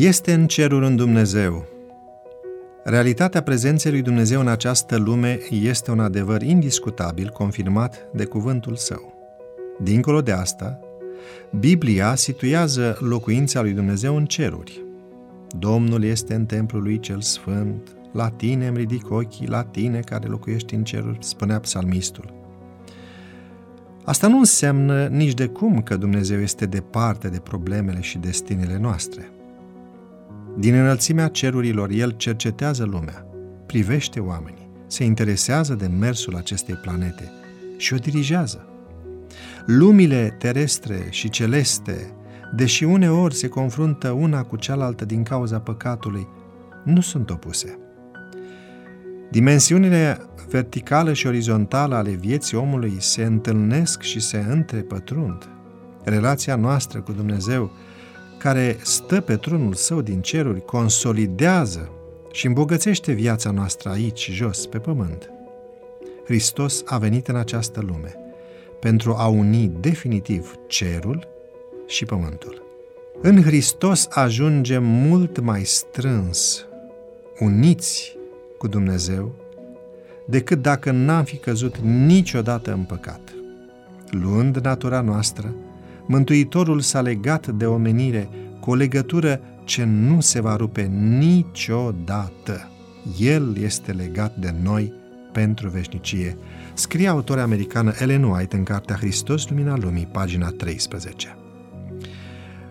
Este 0.00 0.32
în 0.32 0.46
cerul 0.46 0.82
un 0.82 0.96
Dumnezeu. 0.96 1.66
Realitatea 2.84 3.42
prezenței 3.42 3.90
lui 3.90 4.02
Dumnezeu 4.02 4.40
în 4.40 4.48
această 4.48 4.96
lume 4.96 5.38
este 5.50 5.90
un 5.90 6.00
adevăr 6.00 6.42
indiscutabil 6.42 7.28
confirmat 7.28 8.08
de 8.12 8.24
cuvântul 8.24 8.76
său. 8.76 9.14
Dincolo 9.82 10.20
de 10.20 10.32
asta, 10.32 10.80
Biblia 11.58 12.14
situează 12.14 12.96
locuința 13.00 13.60
lui 13.60 13.72
Dumnezeu 13.72 14.16
în 14.16 14.26
ceruri. 14.26 14.84
Domnul 15.58 16.04
este 16.04 16.34
în 16.34 16.46
templul 16.46 16.82
lui 16.82 17.00
cel 17.00 17.20
sfânt, 17.20 17.96
la 18.12 18.28
tine 18.28 18.66
îmi 18.66 18.76
ridic 18.76 19.10
ochii, 19.10 19.46
la 19.46 19.62
tine 19.62 20.00
care 20.00 20.28
locuiești 20.28 20.74
în 20.74 20.84
ceruri, 20.84 21.18
spunea 21.20 21.60
psalmistul. 21.60 22.32
Asta 24.04 24.28
nu 24.28 24.38
înseamnă 24.38 25.06
nici 25.06 25.34
de 25.34 25.46
cum 25.46 25.82
că 25.82 25.96
Dumnezeu 25.96 26.40
este 26.40 26.66
departe 26.66 27.28
de 27.28 27.38
problemele 27.38 28.00
și 28.00 28.18
destinele 28.18 28.78
noastre. 28.78 29.32
Din 30.58 30.74
înălțimea 30.74 31.28
cerurilor, 31.28 31.90
El 31.90 32.10
cercetează 32.10 32.84
lumea, 32.84 33.26
privește 33.66 34.20
oamenii, 34.20 34.70
se 34.86 35.04
interesează 35.04 35.74
de 35.74 35.86
mersul 35.86 36.36
acestei 36.36 36.74
planete 36.74 37.32
și 37.76 37.94
o 37.94 37.96
dirigează. 37.96 38.66
Lumile 39.66 40.36
terestre 40.38 41.06
și 41.10 41.28
celeste, 41.28 42.12
deși 42.56 42.84
uneori 42.84 43.34
se 43.34 43.48
confruntă 43.48 44.10
una 44.10 44.42
cu 44.42 44.56
cealaltă 44.56 45.04
din 45.04 45.22
cauza 45.22 45.60
păcatului, 45.60 46.28
nu 46.84 47.00
sunt 47.00 47.30
opuse. 47.30 47.78
Dimensiunile 49.30 50.26
verticală 50.48 51.12
și 51.12 51.26
orizontală 51.26 51.94
ale 51.94 52.10
vieții 52.10 52.56
omului 52.56 52.96
se 52.98 53.24
întâlnesc 53.24 54.02
și 54.02 54.20
se 54.20 54.44
întrepătrund. 54.48 55.48
Relația 56.04 56.56
noastră 56.56 57.00
cu 57.00 57.12
Dumnezeu, 57.12 57.70
care 58.38 58.76
stă 58.82 59.20
pe 59.20 59.36
tronul 59.36 59.74
său 59.74 60.00
din 60.00 60.20
ceruri, 60.20 60.64
consolidează 60.64 61.90
și 62.32 62.46
îmbogățește 62.46 63.12
viața 63.12 63.50
noastră 63.50 63.90
aici, 63.90 64.30
jos, 64.32 64.66
pe 64.66 64.78
pământ. 64.78 65.30
Hristos 66.24 66.82
a 66.86 66.98
venit 66.98 67.28
în 67.28 67.36
această 67.36 67.80
lume 67.80 68.14
pentru 68.80 69.14
a 69.14 69.26
uni 69.26 69.72
definitiv 69.80 70.54
cerul 70.66 71.28
și 71.86 72.04
pământul. 72.04 72.62
În 73.22 73.42
Hristos 73.42 74.06
ajungem 74.10 74.84
mult 74.84 75.40
mai 75.40 75.64
strâns, 75.64 76.66
uniți 77.38 78.16
cu 78.58 78.68
Dumnezeu, 78.68 79.34
decât 80.26 80.62
dacă 80.62 80.90
n-am 80.90 81.24
fi 81.24 81.36
căzut 81.36 81.76
niciodată 81.78 82.72
în 82.72 82.82
păcat. 82.82 83.20
Luând 84.10 84.56
natura 84.56 85.00
noastră, 85.00 85.54
Mântuitorul 86.08 86.80
s-a 86.80 87.00
legat 87.00 87.46
de 87.46 87.66
omenire 87.66 88.28
cu 88.60 88.70
o 88.70 88.74
legătură 88.74 89.40
ce 89.64 89.84
nu 89.84 90.20
se 90.20 90.40
va 90.40 90.56
rupe 90.56 90.82
niciodată. 91.18 92.70
El 93.18 93.56
este 93.56 93.92
legat 93.92 94.36
de 94.36 94.54
noi 94.62 94.92
pentru 95.32 95.68
veșnicie. 95.68 96.36
Scrie 96.74 97.08
autoarea 97.08 97.44
americană 97.44 97.92
Ellen 97.98 98.22
White 98.22 98.56
în 98.56 98.62
cartea 98.62 98.96
Hristos, 98.96 99.48
Lumina 99.48 99.76
Lumii, 99.76 100.08
pagina 100.12 100.48
13. 100.48 101.36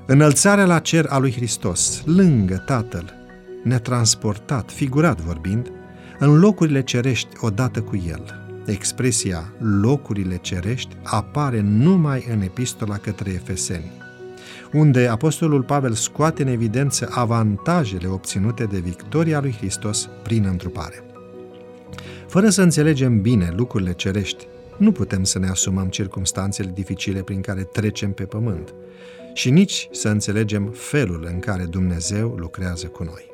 Înălțarea 0.06 0.66
la 0.66 0.80
cer 0.80 1.06
a 1.10 1.18
lui 1.18 1.32
Hristos, 1.32 2.04
lângă 2.06 2.64
Tatăl, 2.66 3.14
ne-a 3.64 3.80
transportat, 3.80 4.72
figurat 4.72 5.22
vorbind, 5.22 5.72
în 6.20 6.40
locurile 6.40 6.84
cerești 6.84 7.30
odată 7.40 7.82
cu 7.82 8.04
El. 8.08 8.47
Expresia 8.68 9.54
locurile 9.60 10.38
cerești 10.38 10.96
apare 11.04 11.62
numai 11.62 12.28
în 12.32 12.42
epistola 12.42 12.98
către 12.98 13.32
Efeseni, 13.32 13.92
unde 14.74 15.08
Apostolul 15.08 15.64
Pavel 15.64 15.94
scoate 15.94 16.42
în 16.42 16.48
evidență 16.48 17.10
avantajele 17.12 18.08
obținute 18.08 18.64
de 18.64 18.80
victoria 18.80 19.40
lui 19.40 19.56
Hristos 19.58 20.10
prin 20.24 20.46
întrupare. 20.46 21.04
Fără 22.28 22.50
să 22.50 22.62
înțelegem 22.62 23.22
bine 23.22 23.54
lucrurile 23.56 23.94
cerești, 23.94 24.48
nu 24.78 24.92
putem 24.92 25.24
să 25.24 25.40
ne 25.40 25.48
asumăm 25.48 25.88
circumstanțele 25.88 26.72
dificile 26.74 27.22
prin 27.22 27.42
care 27.42 27.64
trecem 27.64 28.12
pe 28.12 28.24
pământ 28.24 28.74
și 29.34 29.50
nici 29.50 29.88
să 29.92 30.10
înțelegem 30.10 30.70
felul 30.74 31.28
în 31.32 31.40
care 31.40 31.64
Dumnezeu 31.64 32.36
lucrează 32.38 32.88
cu 32.88 33.04
noi. 33.04 33.32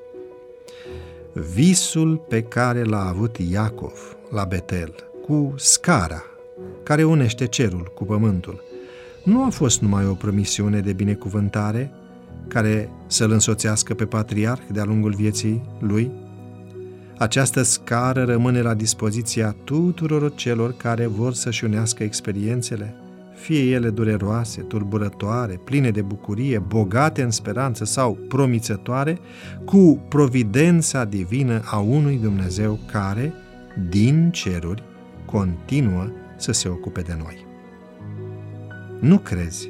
Visul 1.54 2.18
pe 2.18 2.42
care 2.42 2.84
l-a 2.84 3.08
avut 3.08 3.38
Iacov 3.38 4.18
la 4.30 4.44
Betel, 4.44 5.13
cu 5.28 5.54
scara 5.58 6.24
care 6.84 7.04
unește 7.04 7.46
cerul 7.46 7.92
cu 7.96 8.04
pământul, 8.04 8.64
nu 9.24 9.44
a 9.44 9.50
fost 9.50 9.82
numai 9.82 10.06
o 10.06 10.14
promisiune 10.14 10.80
de 10.80 10.94
binecuvântare 10.94 11.92
care 12.48 12.90
să-l 13.08 13.32
însoțească 13.32 13.94
pe 13.94 14.06
patriarh 14.06 14.62
de-a 14.72 14.84
lungul 14.84 15.14
vieții 15.14 15.62
lui? 15.80 16.12
Această 17.18 17.62
scară 17.62 18.24
rămâne 18.24 18.62
la 18.62 18.74
dispoziția 18.74 19.56
tuturor 19.64 20.36
celor 20.36 20.74
care 20.74 21.06
vor 21.06 21.34
să-și 21.34 21.64
unească 21.64 22.04
experiențele, 22.04 22.96
fie 23.36 23.72
ele 23.72 23.90
dureroase, 23.90 24.62
turburătoare, 24.62 25.60
pline 25.64 25.92
de 25.92 26.02
bucurie, 26.02 26.60
bogate 26.60 27.22
în 27.22 27.32
speranță 27.32 27.86
sau 27.86 28.18
promițătoare, 28.28 29.20
cu 29.66 30.06
providența 30.10 31.06
divină 31.06 31.62
a 31.66 31.78
unui 31.78 32.18
Dumnezeu 32.18 32.80
care, 32.92 33.34
din 33.90 34.30
ceruri, 34.32 34.84
continuă 35.34 36.12
să 36.38 36.52
se 36.52 36.70
ocupe 36.70 37.02
de 37.02 37.16
noi. 37.18 37.46
Nu 39.00 39.18
crezi 39.18 39.70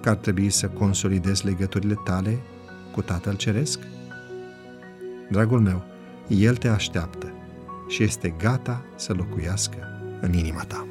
că 0.00 0.08
ar 0.08 0.16
trebui 0.16 0.50
să 0.50 0.68
consolidezi 0.68 1.44
legăturile 1.44 1.94
tale 2.04 2.38
cu 2.92 3.02
Tatăl 3.02 3.36
Ceresc? 3.36 3.78
Dragul 5.30 5.60
meu, 5.60 5.84
El 6.28 6.56
te 6.56 6.68
așteaptă 6.68 7.32
și 7.88 8.02
este 8.02 8.34
gata 8.38 8.84
să 8.96 9.12
locuiască 9.12 9.78
în 10.20 10.32
inima 10.32 10.64
ta. 10.64 10.86